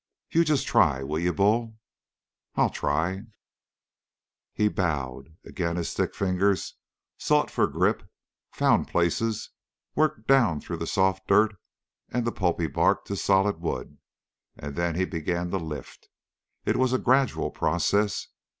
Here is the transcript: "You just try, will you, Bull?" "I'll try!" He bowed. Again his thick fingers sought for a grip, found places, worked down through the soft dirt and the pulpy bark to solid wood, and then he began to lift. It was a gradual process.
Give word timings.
"You 0.31 0.43
just 0.43 0.65
try, 0.65 1.03
will 1.03 1.19
you, 1.19 1.31
Bull?" 1.31 1.75
"I'll 2.55 2.71
try!" 2.71 3.21
He 4.51 4.67
bowed. 4.67 5.37
Again 5.45 5.75
his 5.75 5.93
thick 5.93 6.15
fingers 6.15 6.73
sought 7.19 7.51
for 7.51 7.65
a 7.65 7.71
grip, 7.71 8.09
found 8.51 8.87
places, 8.87 9.51
worked 9.93 10.25
down 10.27 10.59
through 10.59 10.77
the 10.77 10.87
soft 10.87 11.27
dirt 11.27 11.55
and 12.09 12.25
the 12.25 12.31
pulpy 12.31 12.65
bark 12.65 13.05
to 13.05 13.15
solid 13.15 13.59
wood, 13.61 13.99
and 14.57 14.75
then 14.75 14.95
he 14.95 15.05
began 15.05 15.51
to 15.51 15.59
lift. 15.59 16.09
It 16.65 16.77
was 16.77 16.93
a 16.93 16.97
gradual 16.97 17.51
process. 17.51 18.25